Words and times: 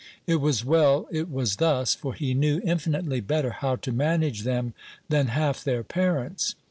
It 0.25 0.41
was 0.41 0.65
well 0.65 1.07
it 1.11 1.29
was 1.29 1.57
thus, 1.57 1.93
for 1.93 2.15
he 2.15 2.33
knew 2.33 2.59
infinitely 2.65 3.19
better 3.19 3.51
how 3.51 3.75
to 3.75 3.91
manage 3.91 4.41
them 4.41 4.73
than 5.09 5.27
half 5.27 5.63
their 5.63 5.83
parents. 5.83 6.55